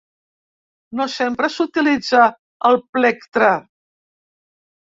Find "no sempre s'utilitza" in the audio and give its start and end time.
0.99-2.23